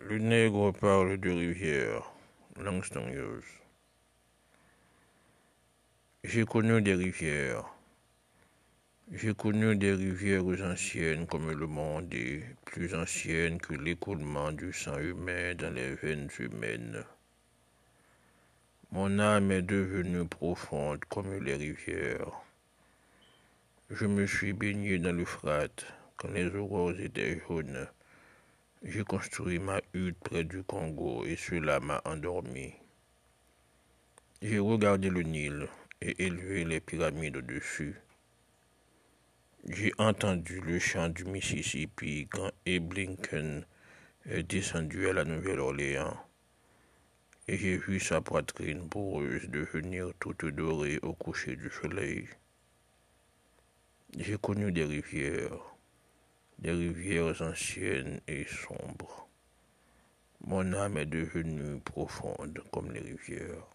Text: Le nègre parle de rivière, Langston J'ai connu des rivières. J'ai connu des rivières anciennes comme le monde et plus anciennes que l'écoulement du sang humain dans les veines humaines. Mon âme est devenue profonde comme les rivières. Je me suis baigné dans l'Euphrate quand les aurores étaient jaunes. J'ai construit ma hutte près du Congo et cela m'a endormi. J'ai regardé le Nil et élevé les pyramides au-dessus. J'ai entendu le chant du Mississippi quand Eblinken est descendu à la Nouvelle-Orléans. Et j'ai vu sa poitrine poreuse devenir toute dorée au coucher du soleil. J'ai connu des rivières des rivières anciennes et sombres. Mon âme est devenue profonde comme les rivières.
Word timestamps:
Le 0.00 0.18
nègre 0.18 0.72
parle 0.72 1.18
de 1.18 1.30
rivière, 1.30 2.10
Langston 2.58 3.12
J'ai 6.24 6.44
connu 6.46 6.80
des 6.80 6.94
rivières. 6.94 7.66
J'ai 9.12 9.34
connu 9.34 9.76
des 9.76 9.92
rivières 9.92 10.46
anciennes 10.62 11.26
comme 11.26 11.50
le 11.50 11.66
monde 11.66 12.14
et 12.14 12.42
plus 12.64 12.94
anciennes 12.94 13.58
que 13.58 13.74
l'écoulement 13.74 14.50
du 14.52 14.72
sang 14.72 14.98
humain 14.98 15.54
dans 15.56 15.74
les 15.74 15.94
veines 15.94 16.30
humaines. 16.38 17.04
Mon 18.92 19.18
âme 19.18 19.52
est 19.52 19.62
devenue 19.62 20.26
profonde 20.26 21.04
comme 21.06 21.34
les 21.44 21.56
rivières. 21.56 22.32
Je 23.90 24.06
me 24.06 24.26
suis 24.26 24.54
baigné 24.54 24.98
dans 24.98 25.14
l'Euphrate 25.14 25.84
quand 26.16 26.30
les 26.30 26.54
aurores 26.54 26.98
étaient 26.98 27.42
jaunes. 27.46 27.88
J'ai 28.84 29.04
construit 29.04 29.60
ma 29.60 29.80
hutte 29.94 30.18
près 30.18 30.42
du 30.42 30.64
Congo 30.64 31.24
et 31.24 31.36
cela 31.36 31.78
m'a 31.78 32.02
endormi. 32.04 32.72
J'ai 34.42 34.58
regardé 34.58 35.08
le 35.08 35.22
Nil 35.22 35.68
et 36.00 36.24
élevé 36.24 36.64
les 36.64 36.80
pyramides 36.80 37.36
au-dessus. 37.36 37.94
J'ai 39.68 39.92
entendu 39.98 40.60
le 40.60 40.80
chant 40.80 41.08
du 41.10 41.24
Mississippi 41.24 42.26
quand 42.28 42.50
Eblinken 42.66 43.64
est 44.26 44.42
descendu 44.42 45.08
à 45.08 45.12
la 45.12 45.24
Nouvelle-Orléans. 45.24 46.16
Et 47.46 47.56
j'ai 47.56 47.76
vu 47.76 48.00
sa 48.00 48.20
poitrine 48.20 48.88
poreuse 48.88 49.48
devenir 49.48 50.10
toute 50.18 50.44
dorée 50.46 50.98
au 51.02 51.12
coucher 51.12 51.54
du 51.54 51.70
soleil. 51.70 52.28
J'ai 54.18 54.38
connu 54.38 54.72
des 54.72 54.84
rivières 54.84 55.71
des 56.62 56.70
rivières 56.70 57.42
anciennes 57.42 58.20
et 58.28 58.44
sombres. 58.44 59.28
Mon 60.46 60.72
âme 60.74 60.96
est 60.96 61.06
devenue 61.06 61.80
profonde 61.80 62.62
comme 62.72 62.92
les 62.92 63.00
rivières. 63.00 63.66